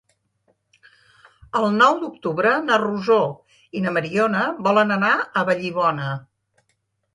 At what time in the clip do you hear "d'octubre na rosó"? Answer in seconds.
2.05-3.19